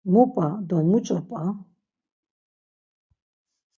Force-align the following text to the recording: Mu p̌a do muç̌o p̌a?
Mu 0.11 0.21
p̌a 0.33 0.47
do 0.67 0.77
muç̌o 0.89 1.19
p̌a? 1.27 1.41